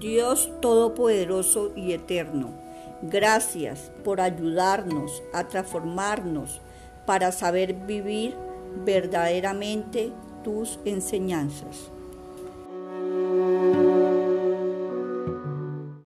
[0.00, 2.50] Dios Todopoderoso y Eterno,
[3.00, 6.60] gracias por ayudarnos a transformarnos
[7.06, 8.36] para saber vivir
[8.84, 10.12] verdaderamente
[10.44, 11.90] tus enseñanzas.